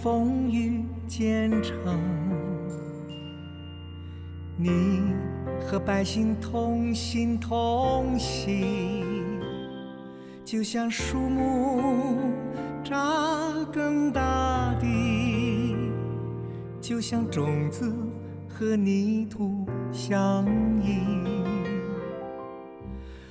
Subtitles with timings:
[0.00, 1.74] 风雨兼程，
[4.56, 4.70] 你
[5.60, 9.04] 和百姓同心同行，
[10.44, 12.30] 就像树木
[12.84, 12.94] 扎
[13.72, 15.74] 根大地，
[16.80, 17.92] 就像种子
[18.48, 20.46] 和泥土相
[20.80, 21.00] 依。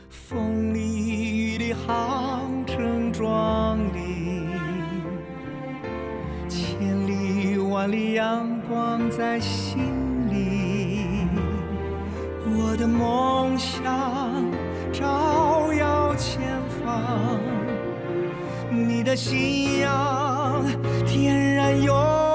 [0.09, 3.79] 风里雨里航程壮
[7.87, 9.77] 里阳光在心
[10.31, 11.27] 里。
[12.45, 14.45] 我的梦想
[14.91, 16.41] 照耀前
[16.83, 17.39] 方，
[18.71, 20.63] 你的信仰
[21.05, 22.26] 点燃永。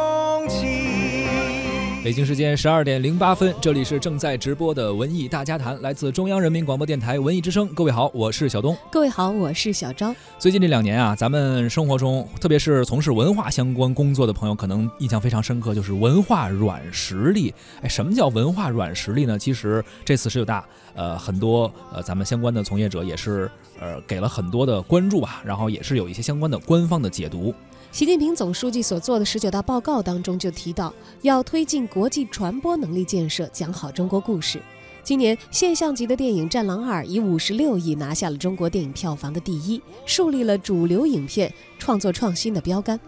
[2.05, 7.69] 北京时间十二点零八分，这里是正在直播的文艺大家谈，来自中央人民广播电台文艺之声。
[7.69, 8.77] 各位好，我是小东。
[8.91, 10.13] 各位好，我是小昭。
[10.37, 17.55] 最近这两年啊，咱们生活中，特别是从事文化相关工作的朋友，可能印象非常深刻，就是文化软实力。
[17.83, 19.39] 哎，什么叫文化软实力呢？
[19.39, 20.65] 其实这次十九大，
[20.97, 27.55] 呃，很多呃咱们相关的从业者也是呃给了很多的关注吧，然后也是有一些相关的官方的解读。
[27.93, 30.91] 习近平总书记所做的十九大报告当中就提到，
[31.21, 34.59] 要推进国际传播能力建设，讲好中国故事。
[35.05, 42.99] 今年现象级的电影《战狼二》以五十六亿拿下了中国电影票房的第一，树立了主流影片创作创新的标杆。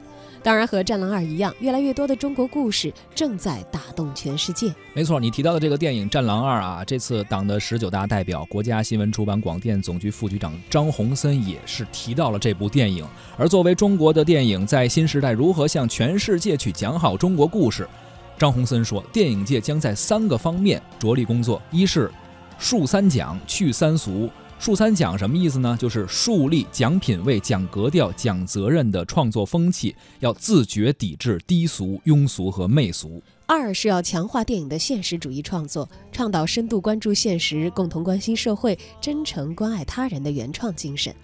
[0.44, 4.70] 当然，和《战狼二》一样，越来越多的中国故事正在打动全世界。
[4.92, 13.06] 没错，你提到的这个电影《战狼二》啊，这次党的十九大代表、国家新闻出版广电总局副局长张宏森也是提到了这部电影。
[13.38, 17.88] 而作为中国的电影，在新时代如何向全世界去讲好中国故事？
[18.36, 22.12] 张宏森说，电影界将在三个方面着力工作：一是
[22.58, 24.28] 树三讲，去三俗。
[24.64, 25.76] 树三讲什么意思呢？
[25.78, 33.22] 就是树立讲品位、讲格调、讲责任的创作风气，要自觉抵制低俗、庸俗和媚俗。
[33.44, 41.14] 二是要强化电影的现实主义创作，倡导深度关注现实、共同关心社会、真诚关爱他人的原创精神。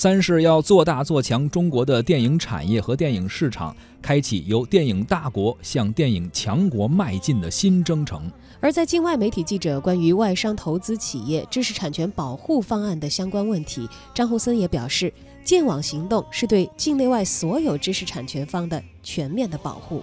[0.00, 8.32] 三是要做大做强中国的电影产业和电影市场，开启由电影大国向电影强国迈进的新征程。
[8.60, 15.12] 而在境外媒体记者关于外商投资企业知识产权保护方案的相关问题，张洪森也表示，
[15.44, 20.02] 剑网行动是对境内外所有知识产权方的全面的保护。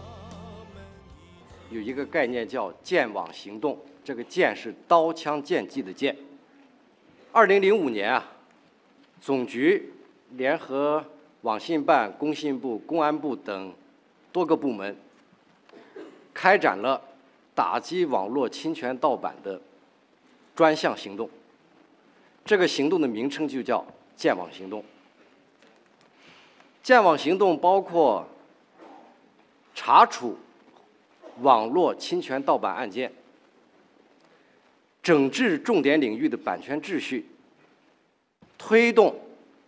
[1.72, 3.76] 有一个概念叫“剑网行动”，
[4.06, 6.16] 这个“剑”是刀枪剑戟的“剑”。
[7.34, 8.34] 二零零五年啊。
[9.20, 9.92] 总局
[10.32, 11.04] 联合
[11.42, 13.74] 网信办、工信部、公安部等
[14.32, 14.96] 多个部门，
[16.34, 17.02] 开展了
[17.56, 19.60] 打击网络侵权盗版的
[20.56, 21.30] 专项行动。
[22.46, 23.86] 这个行动的名称就叫
[24.16, 24.84] “剑网行动”。
[26.82, 28.26] 剑网行动包括
[29.76, 30.38] 查处
[31.42, 33.12] 网络侵权盗版案件，
[35.04, 37.26] 整治重点领域的版权秩序。
[38.58, 39.16] 推动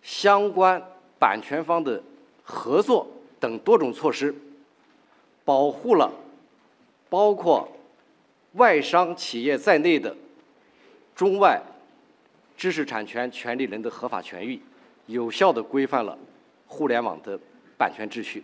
[0.01, 0.81] 相关
[1.17, 2.01] 版权方的
[2.43, 3.07] 合作
[3.39, 4.33] 等多种措施，
[5.45, 6.11] 保护了
[7.09, 7.69] 包括
[8.53, 10.15] 外商企业在内的
[11.15, 11.61] 中外
[12.57, 14.59] 知识产权权利人的合法权益，
[15.05, 16.17] 有效地规范了
[16.67, 17.39] 互联网的
[17.77, 18.43] 版权秩序。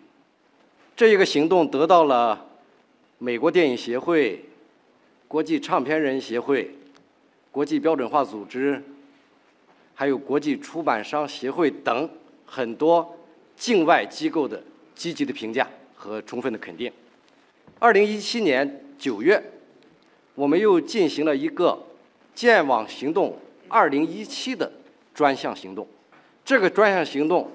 [0.96, 2.46] 这一个行动得到了
[3.18, 4.46] 美国电影协会、
[5.28, 6.74] 国际唱片人协会、
[7.52, 8.84] 国际标准化组织。
[9.98, 12.10] 还有国际出版商协会等
[12.46, 13.18] 很多
[13.56, 14.62] 境外机构的
[14.94, 16.92] 积极的评价和充分的肯定。
[17.80, 19.42] 二零一七年九月，
[20.36, 21.82] 我们又进行了一个
[22.36, 23.38] “剑网行动
[23.70, 24.70] 二零一七”的
[25.14, 25.88] 专项行动。
[26.44, 27.50] 这个专项行动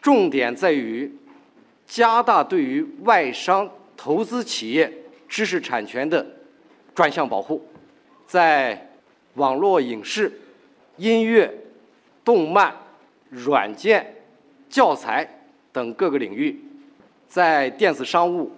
[0.00, 1.14] 重点在于
[1.86, 4.90] 加大对于外商投资企业
[5.28, 6.26] 知识产权的
[6.94, 7.62] 专项保护，
[8.26, 8.90] 在
[9.34, 10.32] 网络影视、
[10.96, 11.52] 音乐。
[12.26, 12.74] 动漫、
[13.30, 14.04] 软件、
[14.68, 15.24] 教材
[15.70, 16.60] 等各个领域，
[17.28, 18.50] 在电子商务、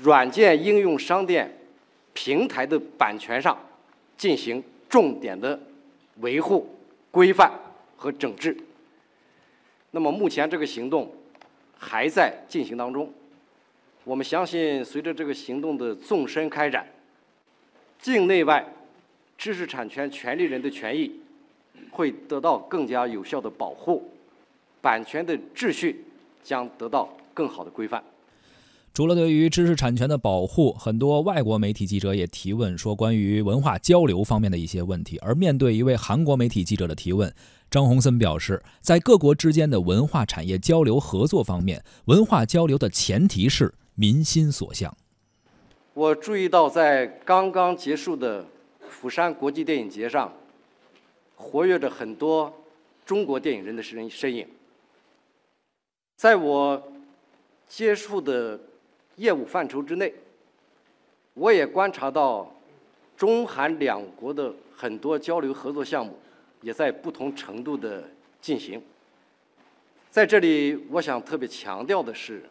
[0.00, 1.48] 软件应用商店
[2.12, 3.56] 平台的版权上
[4.16, 5.58] 进行重点的
[6.16, 6.76] 维护、
[7.12, 7.52] 规范
[7.96, 8.56] 和整治。
[9.92, 11.14] 那么，目前这个行动
[11.78, 13.12] 还在进行当中。
[14.02, 16.84] 我们相信，随着这个行动的纵深开展，
[18.00, 18.66] 境内外
[19.36, 21.20] 知识产权权利人的权益。
[21.90, 24.10] 会得到更加有效的保护，
[24.80, 26.04] 版权的秩序
[26.42, 28.02] 将得到更好的规范。
[28.94, 35.16] 除了对于知识产权的保护，很多外国媒体记者也提问说关于文化交流方面的一些问题。
[35.18, 37.32] 而面对一位韩国媒体记者的提问，
[37.70, 44.96] 张洪森表示，在各国之间的文化产业交流合作方面，文化交流的前提是民心所向。
[45.94, 48.46] 我注意到，在刚刚结束的
[48.88, 50.32] 釜山国际电影节上，
[51.38, 52.52] 活跃着很多
[53.06, 54.46] 中国电影人的身身影。
[56.16, 56.92] 在我
[57.68, 58.58] 接触的
[59.16, 60.12] 业务范畴之内，
[61.34, 62.52] 我也观察到
[63.16, 66.18] 中韩两国的很多交流合作项目
[66.60, 68.04] 也在不同程度的
[68.40, 68.82] 进行。
[70.10, 72.42] 在这里，我想特别强调的是，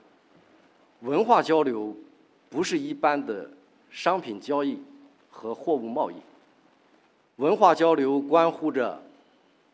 [1.01, 1.95] 文化交流
[2.49, 3.49] 不是一般的
[3.89, 4.79] 商品交易
[5.29, 6.15] 和货物贸易，
[7.37, 9.01] 文化交流关乎着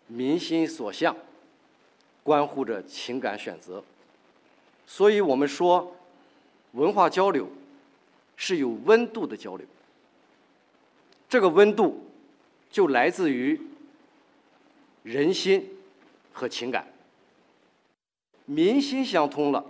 [0.08, 1.14] 民心所向。
[2.22, 3.84] 关乎着情感选择，
[4.88, 5.94] 所以我们说，
[6.72, 7.50] 文化交流
[8.38, 9.68] 是有温度的交流。
[11.28, 12.02] 这个温度
[12.72, 13.60] 就来自于
[15.04, 15.70] 人心
[16.32, 16.88] 和情感，
[18.46, 19.66] 民心相通了，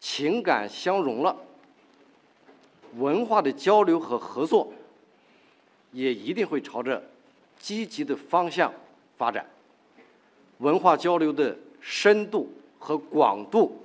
[0.00, 1.36] 情感相融了，
[2.94, 4.72] 文化的交流和合作
[5.92, 7.02] 也一定会朝着
[7.58, 8.72] 积极的方向
[9.16, 9.46] 发展。
[10.58, 13.76] 文化交流的深度和广度，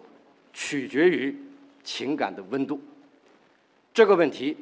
[0.54, 1.36] 取决于
[1.84, 2.80] 情感的温度。
[3.94, 4.56] 这个问题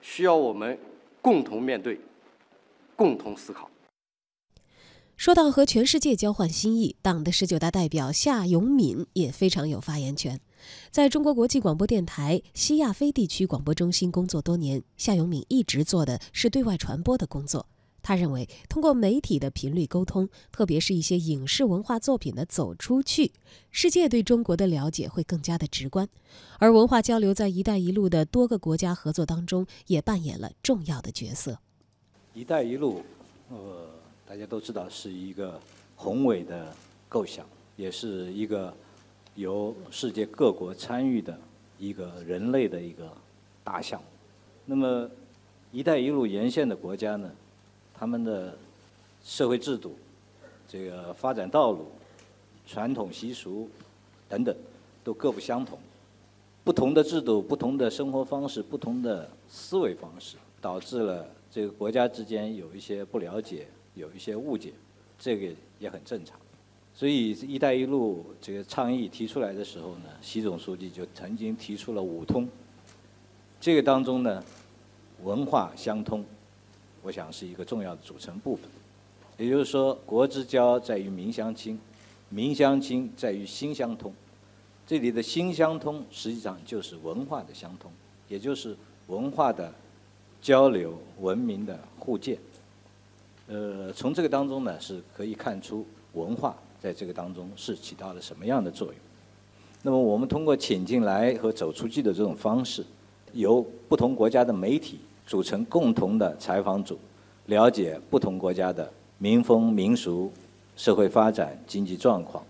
[0.00, 0.78] 需要我们
[1.20, 1.98] 共同面对，
[2.94, 3.70] 共同思考。
[5.16, 10.40] 说到和全世界交换心意，党的十九大代表夏永敏也非常有发言权。
[10.90, 17.66] 在中国国际广播电台西亚非地区广播中心工作多年，夏永敏一直做的是对外传播的工作。
[18.00, 23.32] 他认为，通过媒体的频率沟通，特别是一些影视文化作品的走出去，
[23.70, 26.08] 世界对中国的了解会更加的直观。
[26.58, 31.58] 而文化交流在“一带一路”的多个国家合作当中，也扮演了重要的角色。
[32.32, 33.02] “一带一路”，
[33.50, 33.90] 呃，
[34.26, 35.60] 大家都知道是一个
[35.96, 36.74] 宏伟的
[37.10, 37.44] 构想，
[37.76, 38.74] 也是一个
[39.38, 41.38] 由世界各国参与的
[41.78, 43.08] 一个人类的一个
[43.62, 44.06] 大项目。
[44.66, 45.08] 那么
[45.70, 47.30] ，“一带一路”沿线的国家呢？
[47.94, 48.52] 他们的
[49.24, 49.96] 社会制度、
[50.68, 51.86] 这个发展道路、
[52.66, 53.70] 传统习俗
[54.28, 54.54] 等等，
[55.04, 55.78] 都各不相同。
[56.64, 64.72] 不同的制度、不同的生活方式、不同的思维方式，导致了这个国家之间有一些不了解、有一些误解，
[65.16, 66.36] 这个也很正常。
[66.98, 72.48] 所以“一带一路”这个倡议提出来的时候呢，习总书记就曾经提出了“五通”。
[73.60, 74.42] 这个当中呢，
[75.22, 76.24] 文化相通。
[77.00, 78.68] 我想是一个重要的组成部分，
[79.36, 81.78] 也就是说，国之交在于民相亲，
[82.30, 84.12] 民相亲在于心相通。
[84.84, 87.92] 这里的心相通，实际上就是文化的相通，
[88.26, 89.72] 也就是文化的
[90.42, 92.36] 交流、文明的互鉴。
[93.46, 98.96] 呃，从这个当中呢，是可以看出文化在这个当中是起到了什么样的作用。
[99.82, 102.84] 那么，我们通过请进来和走出去的这种方式，
[103.32, 104.98] 由不同国家的媒体。
[105.26, 106.98] 组成共同的采访组，
[107.48, 110.32] 了解不同国家的民风民俗、
[110.74, 112.42] 社会发展、经济状况，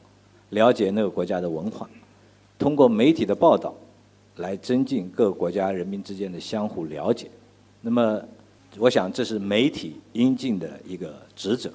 [0.51, 1.91] 了解那个国家的文化，
[2.57, 3.75] 通过媒体的报道，
[4.37, 7.29] 来增进各国家人民之间的相互了解。
[7.81, 8.23] 那么，
[8.79, 11.69] 我想这是媒体应尽的一个职责，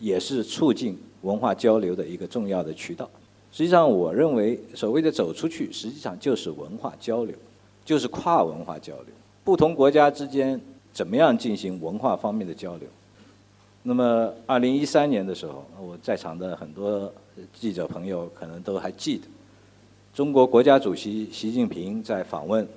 [0.00, 3.08] 也是促进文化交流的一个重要的渠道。
[3.50, 7.34] 实际上，我认为所谓的走出去，实际上就是文化交流，
[7.84, 9.06] 就是跨文化交流。
[9.42, 10.60] 不同国家之间
[10.92, 12.86] 怎么样进行文化方面的交流？
[13.82, 17.10] 那么，二零一三年的时候，我在场的很多
[17.54, 19.24] 记者朋友可能都还记得，
[20.12, 22.68] 中国国家主席习近平在访问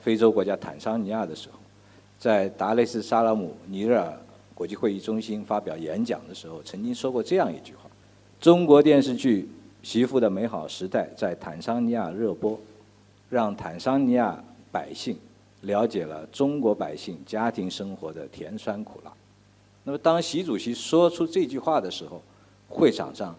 [0.00, 1.58] 非洲国家坦桑尼亚的时候，
[2.18, 4.18] 在达雷斯萨拉姆尼日尔
[4.62, 7.90] 国际会议中心发表演讲的时候，曾经说过这样一句话
[8.40, 9.42] ：“中国电视剧
[9.82, 12.56] 《媳妇的美好时代》在坦桑尼亚热播，
[13.28, 14.40] 让坦桑尼亚
[14.70, 15.16] 百姓。”
[15.62, 19.12] 了解了中国百姓家庭生活的甜酸苦辣。
[19.82, 22.22] 那么，当习主席说出这句话的时候，
[22.68, 23.34] 会场上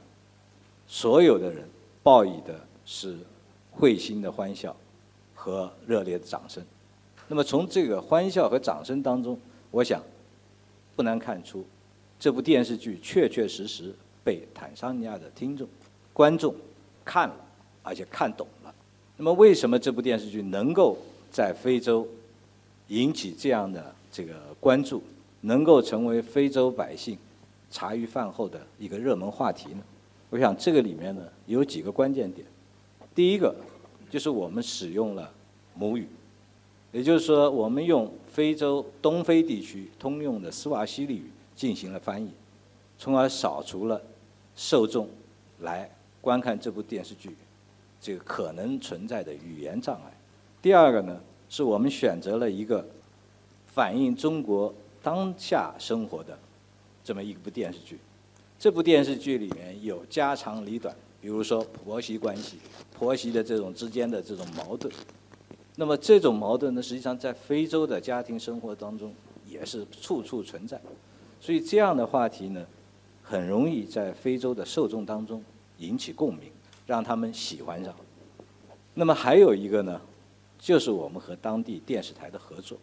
[0.88, 1.65] 所有的人
[2.01, 3.18] 报以的是
[3.72, 4.75] 会心的欢笑
[5.34, 6.62] 和热烈的掌声。
[7.30, 9.39] 那么，从这个欢笑和掌声当中，
[9.72, 10.01] 我想
[10.95, 11.65] 不难看出，
[12.19, 15.67] 这部电视剧确确实实被坦桑尼亚的听众、
[16.12, 16.55] 观众
[17.03, 17.35] 看了，
[17.81, 18.73] 而且看懂了。
[19.17, 20.97] 那么，为什么这部电视剧能够？
[21.33, 22.07] 在非洲
[22.89, 25.01] 引起这样的这个关注，
[25.41, 27.17] 能够成为非洲百姓
[27.71, 29.81] 茶余饭后的一个热门话题呢？
[30.29, 32.45] 我想这个里面呢有几个关键点。
[33.15, 33.55] 第一个
[34.12, 35.33] 就是我们使用了
[35.73, 36.07] 母语，
[36.93, 42.29] 也就是说，我们用非洲东非地区通用的斯瓦希里语进行了翻译，
[43.00, 44.00] 从而扫除了
[44.55, 45.09] 受众
[45.62, 45.89] 来
[46.21, 47.35] 观看这部电视剧
[48.00, 50.13] 这个可能存在的语言障碍。
[50.62, 51.19] 第二个呢，
[51.50, 52.85] 是我们选择了一个
[53.65, 54.71] 反映中国
[55.01, 56.38] 当下生活的
[57.03, 57.97] 这么一部电视剧。
[58.59, 62.59] 这部电视剧里面有家长里短，比如说婆媳关系、
[62.95, 64.93] 婆媳的这种之间的这种矛盾。
[65.75, 69.13] 那么这种矛盾呢，实际上在非洲的家庭生活当中
[69.48, 70.80] 也是处处存在。
[71.42, 72.65] 所以这样的话题呢，
[73.24, 75.44] 很容易在非洲的受众当中
[75.80, 76.51] 引起共鸣，
[76.86, 77.94] 让他们喜欢上。
[78.94, 80.00] 那么还有一个呢，
[80.60, 82.77] 就是我们和当地电视台的合作，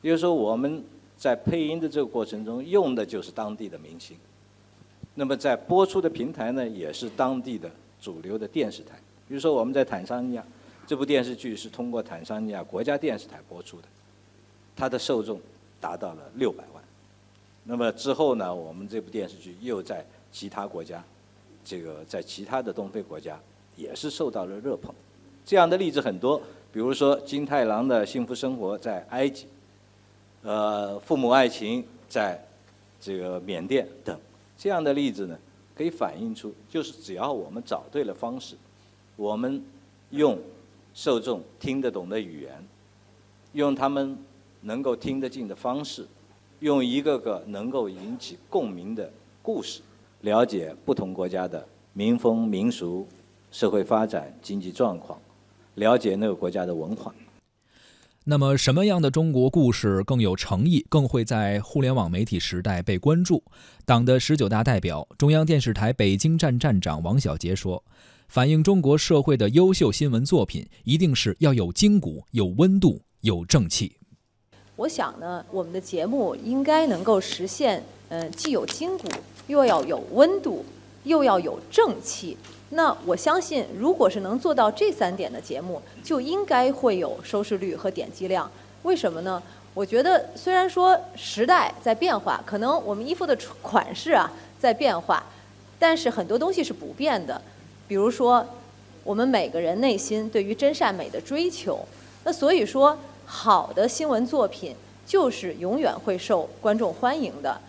[0.00, 0.82] 比如说我们
[1.18, 4.16] 在配音的这个过程中用的就是当地的明星。
[5.14, 7.70] 那么在播出的平台呢，也是当地的
[8.00, 8.96] 主流的电视台。
[9.28, 10.44] 比如说我们在坦桑尼亚，
[10.86, 13.88] 这部电视剧是通过坦桑尼亚国家电视台播出的，
[14.76, 15.40] 它的受众
[15.80, 16.82] 达到了六百万。
[17.64, 21.02] 那么之后呢，我们这部电视剧又在其他国家，
[21.64, 23.36] 这个在其他的东非国家
[23.74, 24.94] 也是受到了热捧。
[25.44, 26.40] 这样的例子很多，
[26.72, 29.46] 比如说金太郎的幸福生活在埃及，
[30.42, 32.40] 呃，父母爱情在
[33.00, 34.16] 这个缅甸等。
[34.56, 35.36] 这样的例子呢，
[35.74, 38.54] 可以反映出，就是只要我们找对了方式，
[39.16, 39.60] 我们
[40.10, 40.38] 用
[40.96, 42.66] 受众听得懂的语言，
[43.52, 44.16] 用他们
[44.62, 46.08] 能够听得进的方式，
[46.60, 49.12] 用一个个能够引起共鸣的
[49.42, 49.82] 故事，
[50.22, 53.06] 了解不同国家的民风民俗、
[53.52, 55.20] 社会发展、经济状况，
[55.74, 57.14] 了解那个国家的文化。
[58.24, 63.44] 那么，什么样的中国故事更有诚意，更会在互联网媒体时代被关注？
[63.84, 67.84] 党的十九大代表、中央电视台北京站站长王小杰说
[68.28, 73.96] ：“反映中国社会的优秀新闻作品，一定是要有筋骨、有温度、有正气。”
[74.76, 79.08] 我想呢，我们的节目应该能够实现，呃，既有筋骨，
[79.46, 80.64] 又要有温度，
[81.04, 82.36] 又要有正气。
[82.70, 88.50] 那我相信，如果是能做到这三点的节目，就应该会有收视率和点击量。
[88.82, 89.42] 为什么呢？
[89.72, 95.24] 我觉得，虽然说时代在变化，可能我们衣服的款式啊在变化，
[95.78, 97.40] 但是很多东西是不变的。
[97.88, 98.44] 比如说，
[99.04, 101.80] 我们每个人内心对于真善美的追求。
[102.24, 104.74] 那所以说，好的新闻作品
[105.06, 107.60] 就是永远会受观众欢迎的。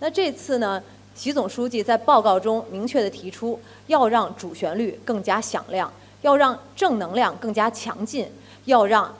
[0.00, 0.82] 那这次呢？
[1.14, 5.90] 习总书记在报告中明确地提出，要让主旋律更加响亮，
[6.20, 8.28] 要让正能量更加强劲，
[8.66, 9.10] 要让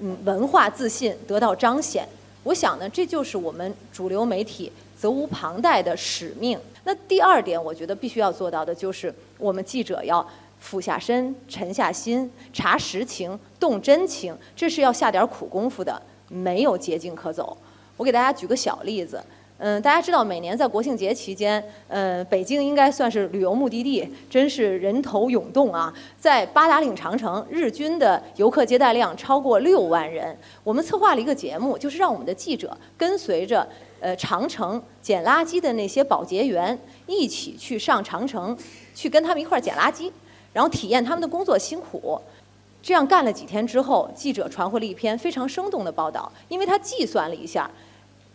[0.00, 2.06] 嗯文化自信得到彰显。
[2.42, 6.60] 我想呢，这就是我们主流媒体责无旁贷的使命。
[6.84, 10.24] 那第二点，我觉得必须要做到的就是，我们记者要
[10.58, 17.56] 俯下身、沉下心，查实情、动真情，这是要下点苦功夫的，没有捷径可走。
[17.96, 19.22] 我给大家举个小例子。
[19.62, 25.92] 嗯，大家知道每年在国庆节期间，嗯，北京应该算是旅游目的地，真是人头涌动啊。
[26.18, 30.34] 在八达岭长城，日均的游客接待量超过六万人。
[30.64, 33.68] 我们策划了一个节目，就是让我们的记者跟随着
[34.00, 36.78] 呃长城捡垃圾的那些保洁员
[37.10, 38.56] 一起去上长城，
[38.94, 40.10] 去跟他们一块儿捡垃圾，
[40.52, 42.20] 然后体验他们的工作辛苦。
[42.82, 47.70] 这样干了几天之后，记者传回了一篇非常生动的报道，因为他计算了一下。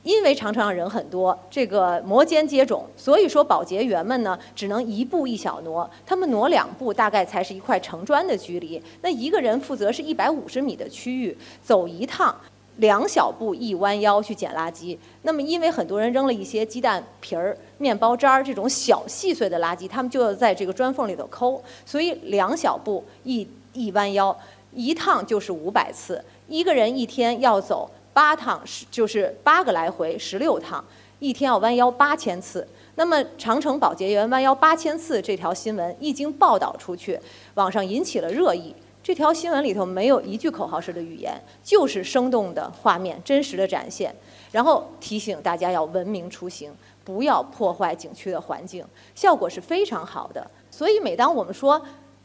[0.03, 8.79] 因为长城上人很多，这个摩肩接踵，所以说保洁员们呢只能一步一小挪，他们挪两步大概才是一块城砖的距离。
[9.01, 12.39] 那一个人负责是一百五十米的区域，走一趟，
[12.77, 14.97] 两小步一弯腰去捡垃圾。
[15.21, 24.37] 那么因为很多人扔了一些鸡蛋皮儿、面包渣儿这种小细碎的垃圾，他们就要在这个砖缝里头抠，所以两小步一一弯腰，
[24.73, 27.89] 一趟就是五百次，一个人一天要走。
[28.13, 30.81] 八趟是就是八个来回，十六趟，
[31.19, 32.65] 一天要弯腰八千次。
[32.95, 37.19] 那么长城保洁员弯腰八千次这条新闻一经报道出去，
[37.55, 38.73] 网上引起了热议。
[39.05, 44.11] 这条新闻里头没有一句口号式的语言，就是生动的画面，真实的展现。
[44.51, 48.83] 然后提醒大家要文明出行，不要破坏景区的环境，
[49.13, 50.49] 效果是非常好的。
[50.71, 51.79] 所以每当我们说，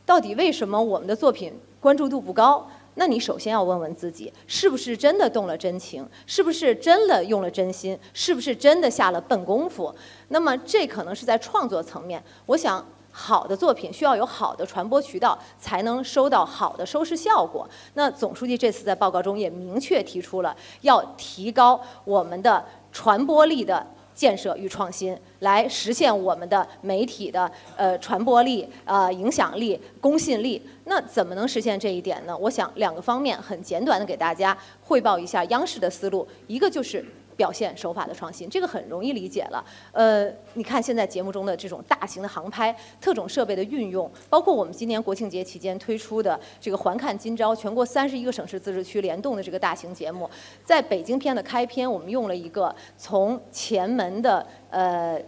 [0.06, 2.66] 到底为什么我们的作品关注度不高？
[2.94, 6.08] 那你首先要问问自己，是不是真的动了真情？
[6.24, 7.98] 是不是真的用了真心？
[8.14, 9.94] 是不是真的下了笨功夫？
[10.28, 12.24] 那么这可能是在创作层面。
[12.46, 17.68] 我想，好的作品需要有好的传播渠道，才能收到好的收视效果。
[17.94, 30.60] 那总书记这次在报告中也明确提出了，要提高我们的传播力的建设与创新，来实现我们的媒体的呃传播力、呃影响力、公信力。
[30.84, 32.36] 那怎么能实现这一点呢？
[32.36, 36.26] 我想两个方面，很简短的给大家汇报一下央视的思路。
[36.46, 37.04] 一个就是
[37.40, 39.64] 表现手法的创新，这个很容易理解了。
[39.92, 50.28] 呃，你看现在节目中的这种大型的航拍、特种设备的运用，包括我们今年国庆节期间推出的这个“环看今朝”，全国三十一个省市自治区联动的这个大型节目，
[50.62, 55.18] 在北京片的开篇，我们用了一个从前门的呃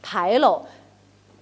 [0.00, 0.64] 牌楼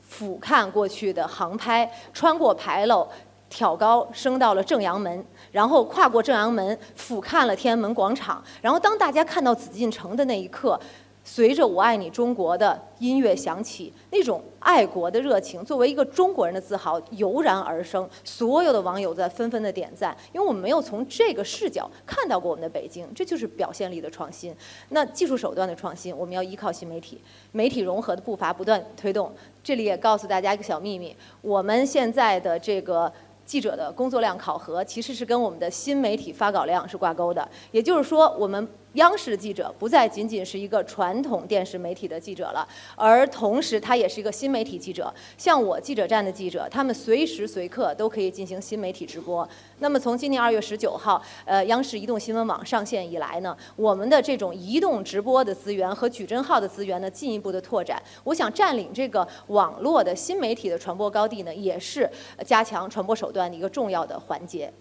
[0.00, 3.06] 俯瞰过去的航拍，穿过牌楼。
[3.54, 8.42] 挑高升到了正阳门，然后跨过正阳门，俯瞰了天安门广场。
[8.60, 10.78] 然后当大家看到紫禁城的那一刻，
[11.22, 18.10] 随着“我爱你中国”的音乐响起，那种爱国的热情，作为一个中国人的自豪油然而生。
[18.24, 24.52] 所有的网友在纷纷的点赞，因为我们没有从这个视角看到过我们的北京，这就是表现力的创新。
[24.88, 27.20] 那技术手段的创新，我们要依靠新媒体，
[27.52, 29.32] 媒体融合的步伐不断推动。
[29.62, 33.12] 这里也告诉大家一个小秘密，我们现在的这个。
[33.44, 45.12] 记者的工作量考核其实是跟我们的新媒体发稿量是挂钩的，也就是说，我们央视的记者不再仅仅是一个传统电视媒体的记者了，而同时他也是一个新媒体记者。
[45.36, 49.48] 像我记者站的记者，他们随时随刻都可以进行新媒体直播。
[49.80, 58.00] 那么从今年二月十九号，呃，央视移动新闻网上线以来呢，我们的这种移动直播的资源和矩阵号的资源呢，进一步的拓展。
[58.22, 62.08] 我想占领这个网络的新媒体的传播高地呢，也是
[62.46, 64.72] 加强传播手段的一个重要的环节。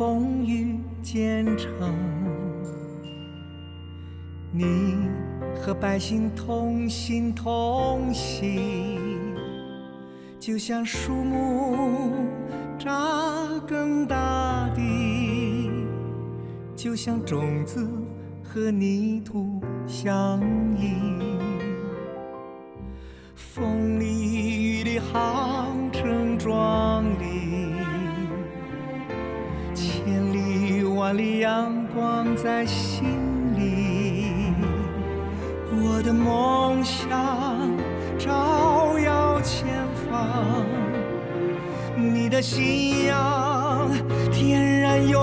[0.00, 1.68] 风雨兼程，
[4.50, 4.96] 你
[5.54, 9.20] 和百姓同心同行，
[10.38, 12.14] 就像树木
[12.78, 12.90] 扎
[13.66, 15.70] 根大地，
[16.74, 17.86] 就像种子
[18.42, 20.40] 和泥土相
[20.78, 20.94] 依，
[23.34, 26.99] 风里雨里航程壮。
[31.12, 33.02] 那里阳光在心
[33.56, 34.26] 里，
[35.72, 37.10] 我的梦想
[38.16, 39.66] 照耀前
[40.06, 40.64] 方，
[41.96, 43.90] 你的信仰
[44.30, 45.20] 点燃永